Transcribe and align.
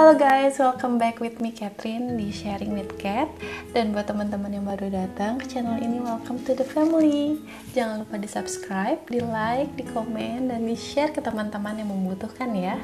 Halo 0.00 0.16
guys, 0.16 0.56
welcome 0.56 0.96
back 0.96 1.20
with 1.20 1.44
me 1.44 1.52
Catherine 1.52 2.16
di 2.16 2.32
Sharing 2.32 2.72
with 2.72 2.96
Cat. 2.96 3.28
Dan 3.76 3.92
buat 3.92 4.08
teman-teman 4.08 4.48
yang 4.48 4.64
baru 4.64 4.88
datang 4.88 5.36
ke 5.36 5.44
channel 5.44 5.76
ini, 5.76 6.00
welcome 6.00 6.40
to 6.40 6.56
the 6.56 6.64
family. 6.64 7.36
Jangan 7.76 8.00
lupa 8.00 8.16
di 8.16 8.24
subscribe, 8.24 8.96
di 9.12 9.20
like, 9.20 9.68
di 9.76 9.84
komen, 9.84 10.48
dan 10.48 10.64
di 10.64 10.72
share 10.72 11.12
ke 11.12 11.20
teman-teman 11.20 11.84
yang 11.84 11.92
membutuhkan 11.92 12.48
ya. 12.56 12.80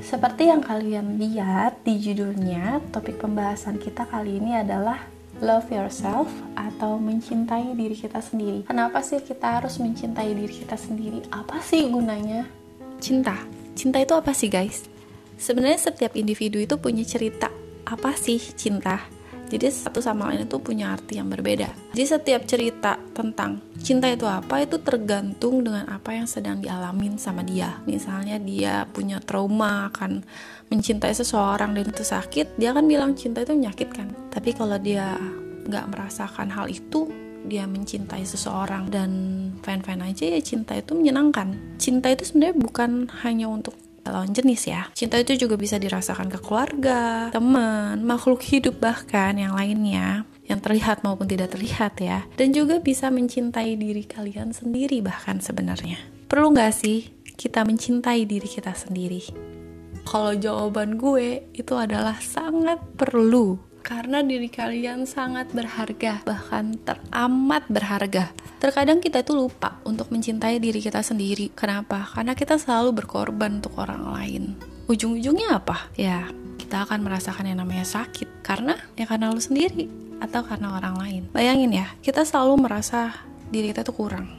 Seperti 0.00 0.48
yang 0.48 0.64
kalian 0.64 1.20
lihat 1.20 1.84
di 1.84 2.00
judulnya, 2.00 2.80
topik 2.96 3.20
pembahasan 3.20 3.76
kita 3.76 4.08
kali 4.08 4.40
ini 4.40 4.56
adalah 4.56 5.04
love 5.44 5.68
yourself 5.68 6.28
atau 6.56 6.96
mencintai 6.96 7.76
diri 7.76 7.96
kita 7.96 8.20
sendiri. 8.20 8.64
Kenapa 8.64 9.04
sih 9.04 9.20
kita 9.20 9.60
harus 9.60 9.76
mencintai 9.76 10.32
diri 10.32 10.54
kita 10.64 10.76
sendiri? 10.76 11.24
Apa 11.32 11.60
sih 11.60 11.88
gunanya 11.88 12.48
cinta? 13.00 13.36
Cinta 13.76 14.00
itu 14.00 14.16
apa 14.16 14.32
sih, 14.32 14.48
guys? 14.48 14.88
Sebenarnya 15.36 15.92
setiap 15.92 16.16
individu 16.16 16.56
itu 16.56 16.80
punya 16.80 17.04
cerita. 17.04 17.52
Apa 17.84 18.16
sih 18.16 18.40
cinta? 18.56 19.15
Jadi 19.46 19.70
satu 19.70 20.02
sama 20.02 20.30
lain 20.30 20.44
itu 20.44 20.58
punya 20.58 20.94
arti 20.94 21.22
yang 21.22 21.30
berbeda. 21.30 21.70
Jadi 21.94 22.04
setiap 22.04 22.42
cerita 22.44 22.98
tentang 23.14 23.62
cinta 23.78 24.10
itu 24.10 24.26
apa 24.26 24.66
itu 24.66 24.82
tergantung 24.82 25.62
dengan 25.62 25.86
apa 25.86 26.12
yang 26.12 26.26
sedang 26.26 26.58
dialamin 26.58 27.14
sama 27.16 27.46
dia. 27.46 27.78
Misalnya 27.86 28.36
dia 28.42 28.84
punya 28.90 29.22
trauma 29.22 29.88
akan 29.94 30.26
mencintai 30.66 31.14
seseorang 31.14 31.78
dan 31.78 31.86
itu 31.86 32.02
sakit, 32.02 32.58
dia 32.58 32.74
akan 32.74 32.84
bilang 32.90 33.14
cinta 33.14 33.46
itu 33.46 33.54
menyakitkan. 33.54 34.10
Tapi 34.34 34.50
kalau 34.50 34.76
dia 34.82 35.14
nggak 35.66 35.86
merasakan 35.94 36.50
hal 36.50 36.66
itu, 36.66 37.06
dia 37.46 37.64
mencintai 37.64 38.26
seseorang 38.26 38.90
dan 38.90 39.10
fan-fan 39.62 40.02
aja 40.02 40.26
ya 40.34 40.40
cinta 40.42 40.74
itu 40.74 40.98
menyenangkan. 40.98 41.54
Cinta 41.78 42.10
itu 42.10 42.26
sebenarnya 42.26 42.58
bukan 42.58 42.90
hanya 43.22 43.46
untuk 43.46 43.78
lawan 44.10 44.32
jenis 44.34 44.68
ya. 44.68 44.88
Cinta 44.92 45.16
itu 45.20 45.34
juga 45.36 45.54
bisa 45.58 45.76
dirasakan 45.76 46.30
ke 46.30 46.38
keluarga, 46.42 47.30
teman, 47.30 48.02
makhluk 48.02 48.42
hidup 48.42 48.78
bahkan 48.78 49.36
yang 49.38 49.54
lainnya 49.54 50.26
yang 50.46 50.62
terlihat 50.62 51.02
maupun 51.02 51.26
tidak 51.26 51.52
terlihat 51.52 51.98
ya. 51.98 52.22
Dan 52.38 52.54
juga 52.54 52.78
bisa 52.78 53.10
mencintai 53.10 53.74
diri 53.74 54.06
kalian 54.06 54.54
sendiri 54.54 55.02
bahkan 55.02 55.42
sebenarnya. 55.42 55.98
Perlu 56.30 56.54
nggak 56.54 56.72
sih 56.74 57.10
kita 57.34 57.66
mencintai 57.66 58.24
diri 58.24 58.46
kita 58.46 58.72
sendiri? 58.72 59.22
Kalau 60.06 60.32
jawaban 60.38 60.94
gue 60.96 61.50
itu 61.50 61.74
adalah 61.74 62.22
sangat 62.22 62.78
perlu 62.94 63.58
karena 63.86 64.18
diri 64.18 64.50
kalian 64.50 65.06
sangat 65.06 65.54
berharga, 65.54 66.26
bahkan 66.26 66.74
teramat 66.82 67.70
berharga. 67.70 68.34
Terkadang 68.56 69.04
kita 69.04 69.20
itu 69.20 69.36
lupa 69.36 69.76
untuk 69.84 70.08
mencintai 70.08 70.56
diri 70.56 70.80
kita 70.80 71.04
sendiri. 71.04 71.52
Kenapa? 71.52 72.08
Karena 72.08 72.32
kita 72.32 72.56
selalu 72.56 73.04
berkorban 73.04 73.60
untuk 73.60 73.76
orang 73.76 74.08
lain. 74.16 74.42
Ujung-ujungnya 74.88 75.60
apa? 75.60 75.92
Ya, 75.92 76.30
kita 76.56 76.88
akan 76.88 77.04
merasakan 77.04 77.52
yang 77.52 77.60
namanya 77.60 77.84
sakit. 77.84 78.40
Karena 78.40 78.80
ya 78.96 79.04
karena 79.04 79.28
lu 79.28 79.42
sendiri 79.42 79.88
atau 80.24 80.40
karena 80.40 80.72
orang 80.80 80.96
lain. 80.96 81.22
Bayangin 81.36 81.76
ya, 81.76 81.86
kita 82.00 82.24
selalu 82.24 82.64
merasa 82.64 83.12
diri 83.52 83.76
kita 83.76 83.84
tuh 83.84 83.92
kurang. 83.92 84.32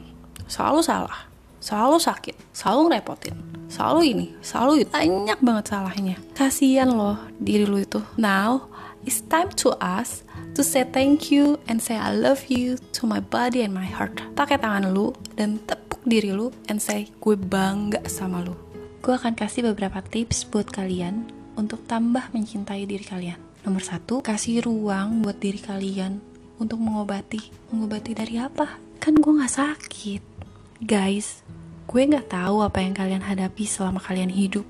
Selalu 0.50 0.82
salah, 0.82 1.30
selalu 1.62 2.02
sakit, 2.02 2.34
selalu 2.50 2.90
ngerepotin, 2.90 3.36
selalu 3.70 4.00
ini, 4.02 4.26
selalu 4.42 4.82
itu. 4.82 4.90
Banyak 4.90 5.38
banget 5.38 5.64
salahnya. 5.70 6.16
Kasian 6.34 6.90
loh 6.90 7.20
diri 7.38 7.68
lu 7.68 7.78
itu. 7.78 8.02
Now, 8.18 8.66
It's 9.08 9.22
time 9.24 9.48
to 9.64 9.72
us 9.80 10.26
to 10.58 10.66
say 10.66 10.82
thank 10.82 11.30
you 11.30 11.54
and 11.70 11.78
say 11.78 11.94
I 11.94 12.10
love 12.10 12.50
you 12.50 12.82
to 12.98 13.06
my 13.06 13.22
body 13.22 13.62
and 13.62 13.70
my 13.70 13.86
heart. 13.86 14.18
Pakai 14.34 14.58
tangan 14.58 14.90
lu 14.90 15.14
dan 15.38 15.62
tepuk 15.62 16.02
diri 16.02 16.34
lu 16.34 16.50
and 16.66 16.82
say 16.82 17.06
gue 17.22 17.38
bangga 17.38 18.02
sama 18.10 18.42
lu. 18.42 18.58
Gue 18.98 19.14
akan 19.14 19.38
kasih 19.38 19.70
beberapa 19.70 20.02
tips 20.02 20.42
buat 20.50 20.66
kalian 20.66 21.30
untuk 21.54 21.86
tambah 21.86 22.34
mencintai 22.34 22.90
diri 22.90 23.06
kalian. 23.06 23.38
Nomor 23.62 23.86
satu, 23.86 24.18
kasih 24.18 24.66
ruang 24.66 25.22
buat 25.22 25.38
diri 25.38 25.62
kalian 25.62 26.18
untuk 26.58 26.82
mengobati. 26.82 27.54
Mengobati 27.70 28.18
dari 28.18 28.42
apa? 28.42 28.82
Kan 28.98 29.14
gue 29.22 29.38
gak 29.38 29.54
sakit. 29.62 30.22
Guys, 30.82 31.46
gue 31.86 32.02
gak 32.02 32.34
tahu 32.34 32.66
apa 32.66 32.82
yang 32.82 32.98
kalian 32.98 33.22
hadapi 33.22 33.62
selama 33.62 34.02
kalian 34.02 34.34
hidup. 34.34 34.66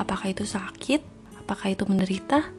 Apakah 0.00 0.32
itu 0.32 0.48
sakit? 0.48 1.04
Apakah 1.44 1.76
itu 1.76 1.84
menderita? 1.84 2.56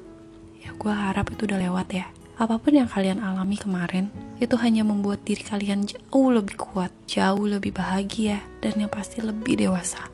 ya 0.67 0.75
gue 0.75 0.91
harap 0.91 1.31
itu 1.31 1.47
udah 1.47 1.59
lewat 1.63 1.87
ya 1.95 2.05
apa 2.37 2.61
pun 2.61 2.77
yang 2.77 2.85
kalian 2.85 3.17
alami 3.17 3.57
kemarin 3.57 4.13
itu 4.37 4.53
hanya 4.61 4.85
membuat 4.85 5.25
diri 5.25 5.41
kalian 5.41 5.89
jauh 5.89 6.29
lebih 6.29 6.53
kuat 6.53 6.93
jauh 7.09 7.49
lebih 7.49 7.73
bahagia 7.73 8.45
dan 8.61 8.77
yang 8.77 8.93
pasti 8.93 9.25
lebih 9.25 9.57
dewasa. 9.57 10.05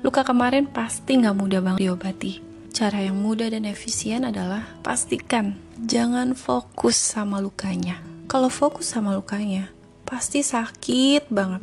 Luka 0.00 0.24
kemarin 0.24 0.64
pasti 0.64 1.20
nggak 1.20 1.36
mudah 1.36 1.60
banget 1.60 1.80
diobati. 1.84 2.40
Cara 2.72 3.04
yang 3.04 3.20
mudah 3.20 3.52
dan 3.52 3.68
efisien 3.68 4.24
adalah 4.24 4.64
pastikan 4.80 5.60
jangan 5.84 6.32
fokus 6.32 6.96
sama 6.96 7.36
lukanya. 7.36 8.00
Kalau 8.32 8.48
fokus 8.48 8.88
sama 8.88 9.12
lukanya 9.12 9.68
pasti 10.08 10.40
sakit 10.40 11.28
banget. 11.28 11.60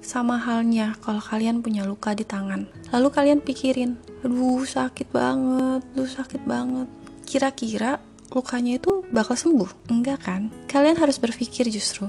Sama 0.00 0.38
halnya 0.38 0.94
kalau 1.02 1.18
kalian 1.18 1.58
punya 1.58 1.82
luka 1.82 2.14
di 2.14 2.22
tangan. 2.22 2.70
Lalu 2.94 3.08
kalian 3.10 3.40
pikirin, 3.42 3.98
aduh 4.22 4.62
sakit 4.62 5.10
banget, 5.10 5.82
aduh 5.92 6.08
sakit 6.08 6.46
banget. 6.46 6.88
Kira-kira 7.26 8.00
lukanya 8.30 8.78
itu 8.78 9.02
bakal 9.10 9.34
sembuh? 9.34 9.90
Enggak 9.90 10.26
kan? 10.26 10.42
Kalian 10.70 10.98
harus 10.98 11.18
berpikir 11.18 11.66
justru, 11.68 12.06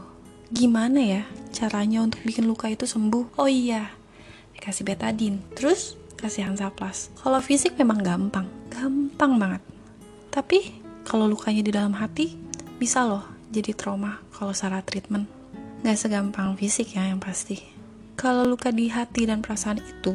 gimana 0.53 1.01
ya 1.01 1.23
caranya 1.49 2.05
untuk 2.05 2.21
bikin 2.21 2.45
luka 2.45 2.69
itu 2.69 2.85
sembuh? 2.85 3.37
Oh 3.41 3.49
iya, 3.49 3.89
dikasih 4.57 4.85
betadine. 4.85 5.41
Terus 5.57 5.97
kasih 6.17 6.45
Hansaplas. 6.47 7.09
Kalau 7.17 7.41
fisik 7.41 7.75
memang 7.75 8.05
gampang, 8.05 8.45
gampang 8.69 9.41
banget. 9.41 9.61
Tapi 10.29 10.81
kalau 11.03 11.25
lukanya 11.25 11.65
di 11.65 11.73
dalam 11.73 11.97
hati, 11.97 12.37
bisa 12.77 13.03
loh 13.03 13.25
jadi 13.49 13.73
trauma 13.73 14.21
kalau 14.31 14.53
salah 14.53 14.85
treatment. 14.85 15.25
Gak 15.81 15.97
segampang 15.97 16.53
fisik 16.53 16.93
ya 16.93 17.09
yang 17.09 17.17
pasti. 17.17 17.57
Kalau 18.13 18.45
luka 18.45 18.69
di 18.69 18.85
hati 18.85 19.25
dan 19.25 19.41
perasaan 19.41 19.81
itu, 19.81 20.13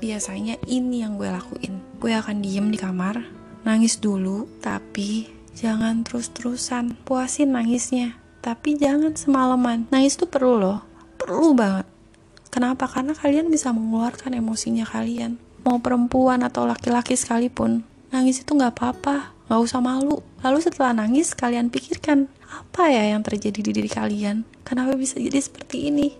biasanya 0.00 0.56
ini 0.64 1.04
yang 1.04 1.20
gue 1.20 1.28
lakuin. 1.28 1.84
Gue 2.00 2.16
akan 2.16 2.40
diem 2.40 2.72
di 2.72 2.80
kamar, 2.80 3.20
Nangis 3.62 4.02
dulu, 4.02 4.50
tapi 4.58 5.30
jangan 5.56 6.02
terus-terusan. 6.04 6.96
Puasin 7.06 7.54
nangisnya, 7.54 8.18
tapi 8.44 8.76
jangan 8.76 9.14
semalaman. 9.14 9.88
Nangis 9.88 10.18
tuh 10.18 10.28
perlu 10.28 10.58
loh, 10.58 10.82
perlu 11.16 11.54
banget. 11.54 11.86
Kenapa? 12.52 12.84
Karena 12.84 13.16
kalian 13.16 13.48
bisa 13.48 13.72
mengeluarkan 13.72 14.36
emosinya 14.36 14.84
kalian. 14.84 15.40
Mau 15.64 15.80
perempuan 15.80 16.44
atau 16.44 16.68
laki-laki 16.68 17.16
sekalipun, 17.16 17.86
nangis 18.12 18.44
itu 18.44 18.52
nggak 18.52 18.76
apa-apa, 18.76 19.32
nggak 19.48 19.60
usah 19.62 19.80
malu. 19.80 20.20
Lalu 20.44 20.58
setelah 20.60 20.92
nangis, 20.92 21.32
kalian 21.32 21.72
pikirkan, 21.72 22.28
apa 22.50 22.92
ya 22.92 23.14
yang 23.16 23.24
terjadi 23.24 23.64
di 23.64 23.70
diri 23.72 23.88
kalian? 23.88 24.44
Kenapa 24.66 24.98
bisa 24.98 25.16
jadi 25.16 25.38
seperti 25.40 25.88
ini? 25.88 26.12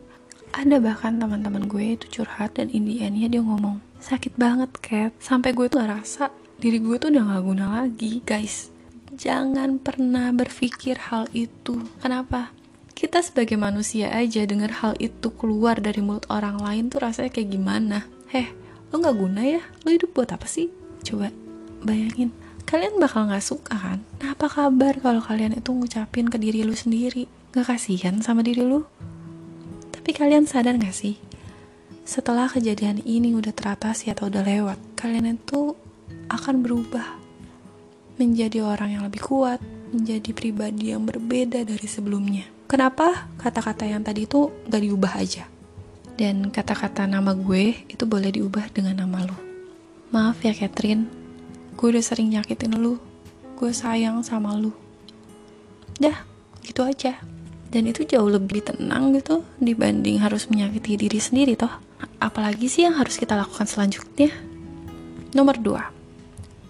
Ada 0.53 0.81
bahkan 0.81 1.21
teman-teman 1.21 1.69
gue 1.69 1.97
itu 2.01 2.21
curhat 2.21 2.57
dan 2.57 2.73
in 2.73 2.89
the 2.89 3.05
end 3.05 3.21
dia 3.21 3.41
ngomong, 3.41 3.81
sakit 4.01 4.37
banget 4.37 4.69
Cat, 4.85 5.13
sampai 5.17 5.57
gue 5.57 5.65
tuh 5.69 5.81
gak 5.81 5.93
rasa 6.01 6.29
diri 6.63 6.79
gue 6.79 6.97
tuh 7.01 7.11
udah 7.11 7.25
gak 7.27 7.43
guna 7.43 7.67
lagi 7.83 8.23
guys 8.23 8.72
jangan 9.13 9.77
pernah 9.77 10.33
berpikir 10.33 10.97
hal 11.13 11.29
itu. 11.37 11.85
Kenapa? 12.01 12.53
Kita 12.93 13.21
sebagai 13.21 13.61
manusia 13.61 14.09
aja 14.13 14.45
denger 14.45 14.73
hal 14.81 14.93
itu 14.97 15.33
keluar 15.37 15.81
dari 15.81 16.01
mulut 16.01 16.25
orang 16.33 16.61
lain 16.61 16.89
tuh 16.89 17.05
rasanya 17.05 17.33
kayak 17.33 17.53
gimana? 17.53 18.09
Heh 18.33 18.49
lo 18.93 19.01
gak 19.01 19.17
guna 19.17 19.43
ya? 19.45 19.63
Lo 19.85 19.93
hidup 19.93 20.13
buat 20.13 20.29
apa 20.33 20.45
sih? 20.49 20.69
Coba 21.05 21.33
bayangin. 21.85 22.33
Kalian 22.69 23.01
bakal 23.01 23.29
gak 23.29 23.45
suka 23.45 23.75
kan? 23.75 24.01
Nah 24.21 24.33
apa 24.33 24.47
kabar 24.49 24.97
kalau 25.01 25.21
kalian 25.21 25.57
itu 25.57 25.73
ngucapin 25.73 26.29
ke 26.29 26.37
diri 26.41 26.65
lu 26.65 26.77
sendiri? 26.77 27.29
Gak 27.53 27.69
kasihan 27.69 28.21
sama 28.25 28.41
diri 28.41 28.65
lu? 28.65 28.85
Tapi 29.93 30.11
kalian 30.13 30.49
sadar 30.49 30.77
gak 30.81 30.95
sih? 30.95 31.17
Setelah 32.03 32.49
kejadian 32.49 33.01
ini 33.05 33.33
udah 33.37 33.55
teratasi 33.55 34.13
atau 34.13 34.29
udah 34.29 34.43
lewat 34.43 34.79
kalian 34.99 35.39
itu 35.39 35.75
akan 36.29 36.65
berubah 36.65 37.22
menjadi 38.23 38.63
orang 38.63 38.95
yang 38.95 39.03
lebih 39.03 39.19
kuat, 39.27 39.59
menjadi 39.91 40.31
pribadi 40.31 40.95
yang 40.95 41.03
berbeda 41.03 41.67
dari 41.67 41.89
sebelumnya. 41.91 42.47
Kenapa 42.71 43.27
kata-kata 43.43 43.85
yang 43.85 44.07
tadi 44.07 44.25
itu 44.25 44.49
gak 44.71 44.79
diubah 44.79 45.19
aja? 45.19 45.51
Dan 46.15 46.55
kata-kata 46.55 47.11
nama 47.11 47.35
gue 47.35 47.75
itu 47.91 48.05
boleh 48.07 48.31
diubah 48.31 48.71
dengan 48.71 49.03
nama 49.03 49.27
lu. 49.27 49.37
Maaf 50.15 50.41
ya 50.47 50.55
Catherine, 50.55 51.11
gue 51.75 51.87
udah 51.91 52.05
sering 52.05 52.31
nyakitin 52.31 52.79
lu. 52.79 53.03
Gue 53.59 53.75
sayang 53.75 54.23
sama 54.23 54.55
lu. 54.55 54.71
Dah, 55.99 56.23
gitu 56.63 56.87
aja. 56.87 57.19
Dan 57.73 57.91
itu 57.91 58.07
jauh 58.07 58.29
lebih 58.31 58.63
tenang 58.63 59.17
gitu 59.19 59.43
dibanding 59.59 60.23
harus 60.23 60.47
menyakiti 60.47 60.95
diri 60.95 61.19
sendiri 61.19 61.59
toh. 61.59 61.73
Apalagi 62.23 62.71
sih 62.71 62.87
yang 62.87 62.97
harus 62.97 63.19
kita 63.19 63.35
lakukan 63.35 63.67
selanjutnya? 63.67 64.31
Nomor 65.33 65.57
2 65.59 66.03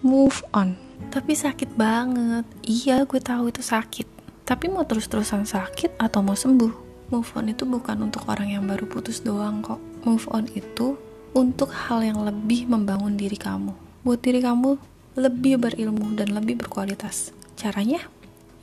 move 0.03 0.43
on 0.51 0.75
tapi 1.13 1.37
sakit 1.37 1.77
banget 1.77 2.49
iya 2.65 3.05
gue 3.05 3.21
tahu 3.21 3.53
itu 3.53 3.61
sakit 3.61 4.09
tapi 4.49 4.65
mau 4.73 4.81
terus-terusan 4.81 5.45
sakit 5.45 6.01
atau 6.01 6.25
mau 6.25 6.33
sembuh 6.33 6.83
move 7.13 7.29
on 7.37 7.53
itu 7.53 7.69
bukan 7.69 8.09
untuk 8.09 8.25
orang 8.25 8.49
yang 8.57 8.65
baru 8.65 8.89
putus 8.89 9.21
doang 9.21 9.61
kok. 9.61 9.77
Move 10.01 10.25
on 10.33 10.49
itu 10.57 10.97
untuk 11.37 11.69
hal 11.69 12.01
yang 12.01 12.25
lebih 12.25 12.65
membangun 12.65 13.13
diri 13.13 13.37
kamu. 13.37 13.69
Buat 14.01 14.25
diri 14.25 14.41
kamu 14.41 14.81
lebih 15.13 15.61
berilmu 15.61 16.17
dan 16.17 16.33
lebih 16.33 16.57
berkualitas. 16.65 17.29
Caranya? 17.53 18.01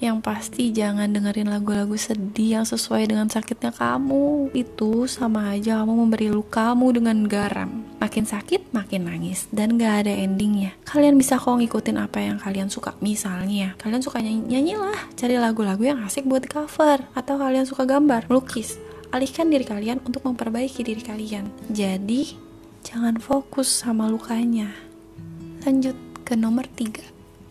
Yang 0.03 0.19
pasti 0.27 0.75
jangan 0.75 1.15
dengerin 1.15 1.47
lagu-lagu 1.47 1.95
sedih 1.95 2.59
yang 2.61 2.67
sesuai 2.67 3.07
dengan 3.07 3.31
sakitnya 3.31 3.71
kamu. 3.71 4.51
Itu 4.51 5.07
sama 5.07 5.55
aja 5.55 5.87
kamu 5.87 5.93
memberi 5.95 6.29
lukamu 6.35 6.91
dengan 6.91 7.23
garam. 7.31 7.80
Makin 8.01 8.25
sakit, 8.25 8.73
makin 8.73 9.07
nangis. 9.07 9.45
Dan 9.53 9.77
gak 9.77 10.09
ada 10.09 10.13
endingnya. 10.17 10.73
Kalian 10.89 11.21
bisa 11.21 11.37
kok 11.37 11.61
ngikutin 11.61 12.01
apa 12.01 12.25
yang 12.25 12.41
kalian 12.41 12.73
suka. 12.73 12.97
Misalnya, 13.05 13.77
kalian 13.77 14.01
suka 14.01 14.25
nyanyi, 14.25 14.41
nyanyilah. 14.49 15.13
Cari 15.21 15.37
lagu-lagu 15.37 15.85
yang 15.85 16.01
asik 16.09 16.25
buat 16.25 16.49
cover. 16.49 17.05
Atau 17.13 17.37
kalian 17.37 17.69
suka 17.69 17.85
gambar, 17.85 18.33
melukis. 18.33 18.81
Alihkan 19.13 19.53
diri 19.53 19.69
kalian 19.69 20.01
untuk 20.01 20.25
memperbaiki 20.25 20.81
diri 20.81 21.05
kalian. 21.05 21.53
Jadi, 21.69 22.33
jangan 22.81 23.21
fokus 23.21 23.69
sama 23.69 24.09
lukanya. 24.09 24.73
Lanjut 25.69 25.95
ke 26.25 26.33
nomor 26.41 26.65
3 26.73 27.05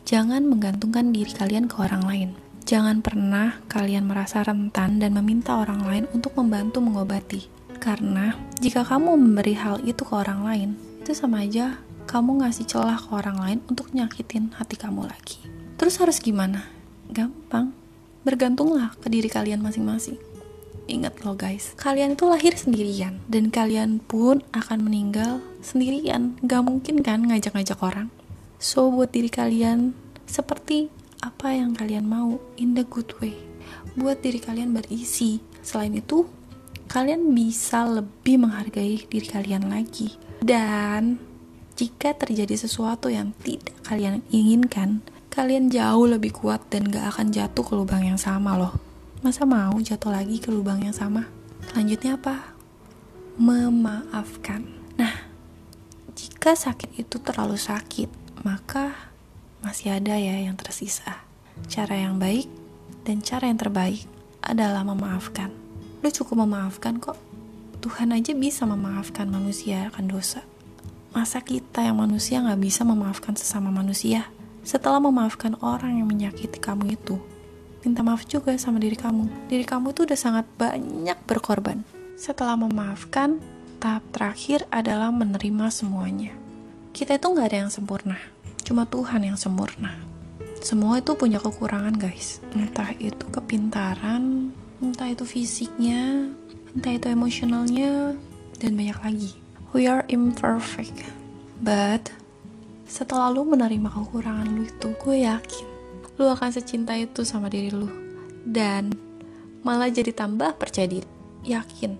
Jangan 0.09 0.49
menggantungkan 0.49 1.13
diri 1.13 1.29
kalian 1.29 1.69
ke 1.69 1.77
orang 1.77 2.01
lain. 2.01 2.29
Jangan 2.65 3.05
pernah 3.05 3.61
kalian 3.69 4.09
merasa 4.09 4.41
rentan 4.41 4.97
dan 4.97 5.13
meminta 5.13 5.61
orang 5.61 5.85
lain 5.85 6.05
untuk 6.17 6.33
membantu 6.33 6.81
mengobati. 6.81 7.58
Karena 7.79 8.35
jika 8.59 8.83
kamu 8.83 9.15
memberi 9.15 9.55
hal 9.55 9.79
itu 9.87 10.03
ke 10.03 10.13
orang 10.13 10.43
lain, 10.43 10.69
itu 10.99 11.15
sama 11.15 11.47
aja 11.47 11.79
kamu 12.05 12.43
ngasih 12.43 12.67
celah 12.67 12.99
ke 12.99 13.09
orang 13.15 13.39
lain 13.39 13.59
untuk 13.71 13.89
nyakitin 13.95 14.51
hati 14.59 14.75
kamu 14.75 15.07
lagi. 15.07 15.39
Terus 15.79 15.95
harus 15.97 16.19
gimana? 16.19 16.67
Gampang. 17.07 17.71
Bergantunglah 18.27 18.93
ke 18.99 19.07
diri 19.07 19.31
kalian 19.31 19.63
masing-masing. 19.63 20.19
Ingat 20.89 21.21
loh 21.21 21.37
guys, 21.37 21.77
kalian 21.77 22.17
itu 22.17 22.25
lahir 22.25 22.57
sendirian 22.57 23.21
dan 23.29 23.53
kalian 23.53 24.01
pun 24.01 24.41
akan 24.57 24.89
meninggal 24.89 25.37
sendirian. 25.61 26.33
Gak 26.41 26.65
mungkin 26.65 27.05
kan 27.05 27.23
ngajak-ngajak 27.29 27.77
orang. 27.79 28.09
So 28.57 28.89
buat 28.89 29.13
diri 29.13 29.29
kalian 29.29 29.93
seperti 30.25 30.89
apa 31.21 31.53
yang 31.53 31.77
kalian 31.77 32.09
mau 32.09 32.41
in 32.57 32.73
the 32.73 32.83
good 32.83 33.13
way. 33.21 33.37
Buat 33.93 34.25
diri 34.25 34.41
kalian 34.41 34.73
berisi. 34.73 35.39
Selain 35.61 35.93
itu, 35.93 36.25
kalian 36.89 37.37
bisa 37.37 37.85
lebih 37.85 38.41
menghargai 38.41 39.05
diri 39.05 39.27
kalian 39.29 39.69
lagi. 39.69 40.17
Dan 40.41 41.21
jika 41.77 42.17
terjadi 42.17 42.57
sesuatu 42.57 43.13
yang 43.13 43.31
tidak 43.45 43.77
kalian 43.85 44.25
inginkan, 44.33 45.05
kalian 45.29 45.69
jauh 45.69 46.09
lebih 46.09 46.33
kuat 46.33 46.65
dan 46.73 46.89
gak 46.89 47.15
akan 47.15 47.29
jatuh 47.29 47.61
ke 47.61 47.73
lubang 47.77 48.01
yang 48.01 48.17
sama 48.17 48.57
loh. 48.57 48.73
Masa 49.21 49.45
mau 49.45 49.77
jatuh 49.77 50.09
lagi 50.09 50.41
ke 50.41 50.49
lubang 50.49 50.81
yang 50.81 50.95
sama? 50.95 51.29
Selanjutnya 51.69 52.17
apa? 52.17 52.57
Memaafkan. 53.37 54.65
Nah, 54.97 55.13
jika 56.17 56.57
sakit 56.57 56.97
itu 56.97 57.21
terlalu 57.21 57.55
sakit, 57.55 58.09
maka 58.41 58.97
masih 59.61 59.93
ada 59.93 60.17
ya 60.17 60.41
yang 60.41 60.57
tersisa. 60.57 61.21
Cara 61.69 61.99
yang 62.01 62.17
baik 62.17 62.49
dan 63.05 63.21
cara 63.21 63.45
yang 63.45 63.59
terbaik 63.61 64.07
adalah 64.41 64.81
memaafkan. 64.87 65.58
Lu 65.99 66.09
cukup 66.09 66.47
memaafkan 66.47 66.97
kok. 66.97 67.19
Tuhan 67.79 68.11
aja 68.11 68.35
bisa 68.35 68.67
memaafkan 68.67 69.31
manusia 69.31 69.87
akan 69.93 70.05
dosa. 70.11 70.43
Masa 71.15 71.39
kita 71.39 71.81
yang 71.83 71.97
manusia 71.99 72.43
nggak 72.43 72.59
bisa 72.59 72.83
memaafkan 72.83 73.33
sesama 73.39 73.71
manusia? 73.71 74.27
Setelah 74.67 74.99
memaafkan 74.99 75.55
orang 75.63 75.97
yang 75.97 76.07
menyakiti 76.11 76.59
kamu 76.59 76.99
itu, 76.99 77.17
minta 77.81 78.03
maaf 78.03 78.27
juga 78.27 78.51
sama 78.59 78.77
diri 78.77 78.99
kamu. 78.99 79.47
Diri 79.47 79.63
kamu 79.63 79.95
tuh 79.95 80.11
udah 80.11 80.19
sangat 80.19 80.45
banyak 80.59 81.17
berkorban. 81.23 81.87
Setelah 82.19 82.59
memaafkan, 82.59 83.39
tahap 83.79 84.03
terakhir 84.11 84.67
adalah 84.75 85.07
menerima 85.07 85.71
semuanya 85.71 86.35
kita 86.91 87.15
itu 87.15 87.31
nggak 87.31 87.47
ada 87.47 87.59
yang 87.65 87.71
sempurna 87.71 88.19
cuma 88.67 88.83
Tuhan 88.83 89.23
yang 89.23 89.39
sempurna 89.39 89.95
semua 90.59 90.99
itu 90.99 91.15
punya 91.15 91.39
kekurangan 91.39 91.95
guys 91.95 92.43
entah 92.51 92.91
itu 92.99 93.23
kepintaran 93.31 94.51
entah 94.79 95.11
itu 95.11 95.23
fisiknya 95.27 96.31
entah 96.75 96.93
itu 96.95 97.07
emosionalnya 97.11 98.15
dan 98.59 98.71
banyak 98.75 98.99
lagi. 99.03 99.31
We 99.75 99.85
are 99.85 100.03
imperfect 100.09 101.05
but 101.61 102.09
setelah 102.89 103.29
lu 103.29 103.45
menerima 103.45 103.91
kekurangan 103.91 104.49
lu 104.49 104.65
itu 104.65 104.87
gue 104.97 105.17
yakin 105.27 105.65
lu 106.19 106.27
akan 106.27 106.51
secinta 106.51 106.91
itu 106.99 107.23
sama 107.23 107.47
diri 107.47 107.71
lu. 107.71 107.87
Dan 108.43 108.91
malah 109.63 109.87
jadi 109.87 110.11
tambah 110.11 110.59
percaya 110.59 110.91
diri. 110.91 111.07
Yakin 111.47 111.95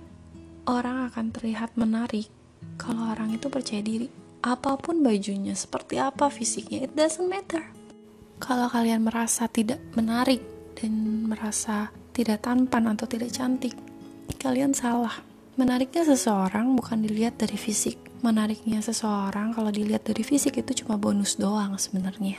orang 0.67 1.07
akan 1.07 1.31
terlihat 1.31 1.79
menarik 1.79 2.27
kalau 2.75 3.15
orang 3.15 3.31
itu 3.31 3.47
percaya 3.47 3.79
diri. 3.79 4.11
Apa 4.39 4.79
pun 4.79 5.03
bajunya, 5.03 5.51
seperti 5.51 5.99
apa 5.99 6.31
fisiknya, 6.31 6.87
it 6.87 6.95
doesn't 6.95 7.27
matter. 7.27 7.63
Kalau 8.39 8.71
kalian 8.71 9.03
merasa 9.03 9.51
tidak 9.51 9.83
menarik 9.99 10.39
dan 10.79 11.27
merasa 11.27 11.91
tidak 12.19 12.43
tampan 12.43 12.91
atau 12.91 13.07
tidak 13.07 13.31
cantik, 13.31 13.71
kalian 14.35 14.75
salah. 14.75 15.23
Menariknya 15.55 16.03
seseorang 16.03 16.75
bukan 16.75 16.99
dilihat 16.99 17.39
dari 17.39 17.55
fisik. 17.55 17.95
Menariknya 18.19 18.83
seseorang 18.83 19.55
kalau 19.55 19.71
dilihat 19.71 20.03
dari 20.03 20.19
fisik 20.27 20.59
itu 20.59 20.83
cuma 20.83 20.99
bonus 20.99 21.39
doang 21.39 21.79
sebenarnya. 21.79 22.35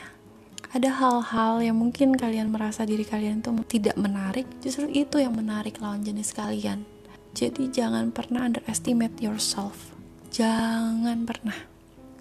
Ada 0.69 1.01
hal-hal 1.01 1.65
yang 1.65 1.81
mungkin 1.81 2.13
kalian 2.13 2.53
merasa 2.53 2.85
diri 2.85 3.01
kalian 3.01 3.41
itu 3.41 3.49
tidak 3.65 3.97
menarik, 3.97 4.45
justru 4.61 4.85
itu 4.93 5.17
yang 5.17 5.33
menarik 5.33 5.81
lawan 5.81 6.05
jenis 6.05 6.29
kalian. 6.37 6.85
Jadi 7.33 7.73
jangan 7.73 8.13
pernah 8.13 8.45
underestimate 8.45 9.17
yourself. 9.17 9.97
Jangan 10.29 11.25
pernah 11.25 11.57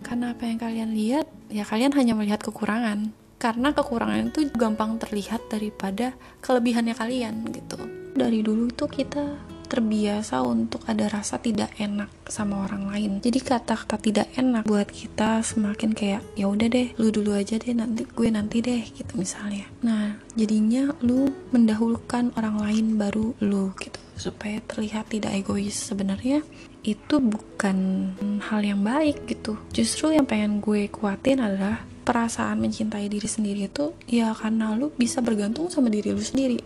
karena 0.01 0.33
apa 0.33 0.49
yang 0.49 0.57
kalian 0.57 0.91
lihat 0.97 1.29
ya 1.53 1.61
kalian 1.69 1.93
hanya 1.93 2.17
melihat 2.17 2.41
kekurangan 2.41 3.13
karena 3.41 3.73
kekurangan 3.73 4.31
itu 4.31 4.53
gampang 4.53 5.01
terlihat 5.01 5.49
daripada 5.49 6.13
kelebihannya 6.45 6.93
kalian 6.93 7.49
gitu 7.51 7.81
dari 8.15 8.45
dulu 8.45 8.69
itu 8.69 8.85
kita 8.85 9.41
terbiasa 9.71 10.43
untuk 10.43 10.83
ada 10.91 11.07
rasa 11.07 11.39
tidak 11.39 11.71
enak 11.79 12.11
sama 12.27 12.67
orang 12.67 12.91
lain. 12.91 13.13
Jadi 13.23 13.39
kata-kata 13.39 14.03
tidak 14.03 14.27
enak 14.35 14.67
buat 14.67 14.91
kita 14.91 15.47
semakin 15.47 15.95
kayak 15.95 16.27
ya 16.35 16.51
udah 16.51 16.67
deh, 16.67 16.91
lu 16.99 17.15
dulu 17.15 17.39
aja 17.39 17.55
deh 17.55 17.71
nanti 17.71 18.03
gue 18.03 18.29
nanti 18.35 18.59
deh 18.59 18.83
gitu 18.83 19.15
misalnya. 19.15 19.71
Nah, 19.87 20.19
jadinya 20.35 20.91
lu 21.07 21.31
mendahulukan 21.55 22.35
orang 22.35 22.59
lain 22.59 22.99
baru 22.99 23.39
lu 23.39 23.71
gitu 23.79 24.03
supaya 24.19 24.59
terlihat 24.67 25.07
tidak 25.15 25.39
egois. 25.39 25.79
Sebenarnya 25.79 26.43
itu 26.83 27.23
bukan 27.23 28.11
hal 28.51 28.61
yang 28.67 28.83
baik 28.83 29.23
gitu. 29.31 29.55
Justru 29.71 30.19
yang 30.19 30.27
pengen 30.27 30.59
gue 30.59 30.91
kuatin 30.91 31.39
adalah 31.39 31.87
perasaan 32.03 32.59
mencintai 32.59 33.07
diri 33.07 33.29
sendiri 33.29 33.69
itu 33.69 33.93
ya 34.09 34.33
karena 34.33 34.75
lu 34.75 34.91
bisa 34.97 35.21
bergantung 35.21 35.69
sama 35.69 35.93
diri 35.93 36.11
lu 36.11 36.23
sendiri, 36.25 36.59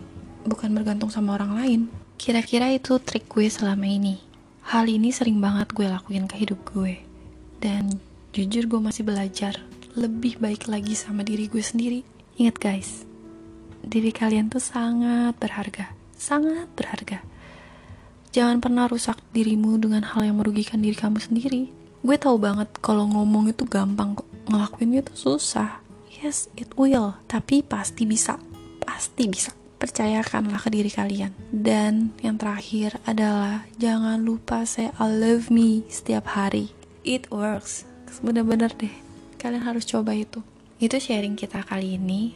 bukan 0.46 0.70
bergantung 0.72 1.10
sama 1.10 1.36
orang 1.36 1.52
lain. 1.58 1.80
Kira-kira 2.14 2.70
itu 2.70 2.96
trik 3.02 3.26
gue 3.26 3.50
selama 3.50 3.84
ini. 3.84 4.22
Hal 4.64 4.88
ini 4.88 5.12
sering 5.12 5.42
banget 5.42 5.74
gue 5.76 5.84
lakuin 5.84 6.24
ke 6.24 6.40
hidup 6.40 6.62
gue. 6.72 7.02
Dan 7.58 8.00
jujur 8.32 8.64
gue 8.70 8.80
masih 8.80 9.04
belajar 9.04 9.60
lebih 9.94 10.40
baik 10.42 10.66
lagi 10.70 10.96
sama 10.96 11.26
diri 11.26 11.50
gue 11.50 11.60
sendiri. 11.60 12.00
Ingat 12.34 12.56
guys, 12.58 12.90
diri 13.84 14.10
kalian 14.10 14.50
tuh 14.50 14.62
sangat 14.62 15.38
berharga. 15.38 15.92
Sangat 16.16 16.66
berharga. 16.74 17.22
Jangan 18.34 18.58
pernah 18.58 18.90
rusak 18.90 19.22
dirimu 19.30 19.78
dengan 19.78 20.02
hal 20.02 20.26
yang 20.26 20.42
merugikan 20.42 20.82
diri 20.82 20.98
kamu 20.98 21.22
sendiri. 21.22 21.70
Gue 22.02 22.18
tahu 22.18 22.42
banget 22.42 22.66
kalau 22.82 23.06
ngomong 23.06 23.54
itu 23.54 23.62
gampang 23.62 24.18
kok. 24.18 24.33
Ngelakuin 24.48 25.00
itu 25.00 25.14
susah. 25.16 25.80
Yes, 26.20 26.52
it 26.56 26.72
will. 26.76 27.16
Tapi 27.28 27.64
pasti 27.64 28.04
bisa. 28.04 28.40
Pasti 28.80 29.28
bisa 29.28 29.52
percayakanlah 29.84 30.64
ke 30.64 30.72
diri 30.72 30.88
kalian. 30.88 31.36
Dan 31.52 32.16
yang 32.24 32.40
terakhir 32.40 32.96
adalah 33.04 33.68
jangan 33.76 34.24
lupa 34.24 34.64
say 34.64 34.88
I 34.96 35.06
love 35.12 35.52
me 35.52 35.84
setiap 35.92 36.32
hari. 36.32 36.72
It 37.04 37.28
works. 37.28 37.84
Bener-bener 38.24 38.72
deh. 38.72 38.92
Kalian 39.36 39.60
harus 39.60 39.84
coba 39.84 40.16
itu. 40.16 40.40
Itu 40.80 40.96
sharing 40.96 41.36
kita 41.36 41.60
kali 41.68 42.00
ini. 42.00 42.32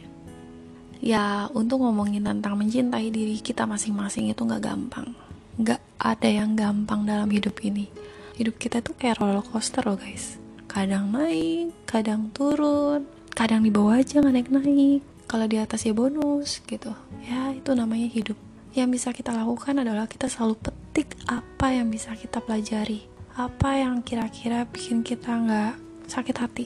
Ya, 0.99 1.47
untuk 1.55 1.81
ngomongin 1.81 2.27
tentang 2.27 2.59
mencintai 2.59 3.07
diri 3.09 3.39
kita 3.39 3.63
masing-masing 3.63 4.29
itu 4.29 4.43
gak 4.43 4.67
gampang. 4.67 5.15
Gak 5.57 5.79
ada 5.99 6.27
yang 6.27 6.53
gampang 6.59 7.07
dalam 7.07 7.31
hidup 7.31 7.55
ini. 7.63 7.87
Hidup 8.35 8.55
kita 8.55 8.79
tuh 8.79 8.95
kayak 8.95 9.19
roller 9.19 9.43
coaster 9.43 9.83
loh 9.83 9.99
guys. 9.99 10.38
Kadang 10.69 11.09
naik, 11.09 11.73
kadang 11.89 12.29
turun, 12.29 13.09
kadang 13.33 13.65
di 13.65 13.73
bawah 13.73 13.97
aja 13.97 14.21
gak 14.21 14.29
naik-naik. 14.29 15.01
Kalau 15.25 15.49
di 15.49 15.57
atas 15.57 15.81
ya 15.81 15.97
bonus 15.97 16.61
gitu. 16.61 16.93
Ya 17.25 17.49
itu 17.57 17.73
namanya 17.73 18.05
hidup. 18.05 18.37
Yang 18.77 19.01
bisa 19.01 19.09
kita 19.09 19.33
lakukan 19.33 19.81
adalah 19.81 20.05
kita 20.05 20.29
selalu 20.29 20.61
petik 20.61 21.17
apa 21.25 21.73
yang 21.73 21.89
bisa 21.89 22.13
kita 22.13 22.37
pelajari. 22.37 23.09
Apa 23.33 23.81
yang 23.81 24.05
kira-kira 24.05 24.69
bikin 24.69 25.01
kita 25.01 25.33
nggak 25.33 25.73
sakit 26.05 26.37
hati? 26.37 26.65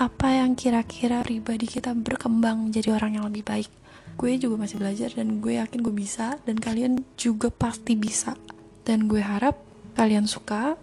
Apa 0.00 0.40
yang 0.40 0.56
kira-kira 0.56 1.20
pribadi 1.20 1.68
kita 1.68 1.92
berkembang 1.92 2.72
jadi 2.72 2.96
orang 2.96 3.20
yang 3.20 3.28
lebih 3.28 3.44
baik? 3.44 3.68
Gue 4.16 4.40
juga 4.40 4.56
masih 4.64 4.80
belajar 4.80 5.12
dan 5.12 5.44
gue 5.44 5.60
yakin 5.60 5.84
gue 5.84 5.92
bisa 5.92 6.40
dan 6.48 6.56
kalian 6.56 7.04
juga 7.20 7.52
pasti 7.52 7.92
bisa. 7.92 8.32
Dan 8.88 9.04
gue 9.04 9.20
harap 9.20 9.60
kalian 10.00 10.24
suka 10.24 10.80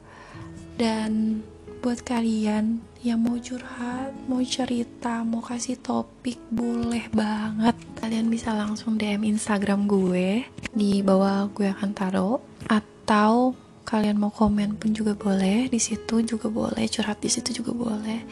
dan 0.77 1.41
buat 1.85 2.01
kalian 2.01 2.81
yang 3.05 3.21
mau 3.21 3.37
curhat, 3.37 4.09
mau 4.25 4.41
cerita, 4.41 5.21
mau 5.21 5.37
kasih 5.37 5.77
topik, 5.77 6.41
boleh 6.49 7.05
banget. 7.13 7.77
Kalian 8.01 8.25
bisa 8.25 8.57
langsung 8.57 8.97
DM 8.97 9.21
Instagram 9.21 9.85
gue 9.85 10.49
di 10.73 11.05
bawah 11.05 11.45
gue 11.53 11.69
akan 11.69 11.93
taruh 11.93 12.41
atau 12.65 13.53
kalian 13.85 14.17
mau 14.17 14.33
komen 14.33 14.81
pun 14.81 14.97
juga 14.97 15.13
boleh 15.13 15.69
di 15.69 15.77
situ 15.77 16.25
juga 16.25 16.49
boleh 16.49 16.89
curhat 16.89 17.21
di 17.21 17.29
situ 17.29 17.61
juga 17.61 17.77
boleh. 17.77 18.25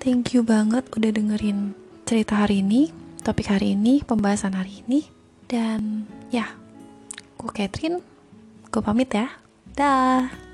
Thank 0.00 0.32
you 0.32 0.40
banget 0.40 0.88
udah 0.96 1.12
dengerin 1.12 1.76
cerita 2.08 2.40
hari 2.40 2.64
ini 2.64 2.88
topik 3.20 3.52
hari 3.52 3.76
ini 3.76 4.00
pembahasan 4.00 4.56
hari 4.56 4.80
ini. 4.88 5.04
Dan 5.44 6.08
ya 6.32 6.56
gue 7.36 7.52
Catherine. 7.52 8.00
Gue 8.72 8.80
pamit 8.80 9.12
ya. 9.12 9.28
Dah 9.76 10.51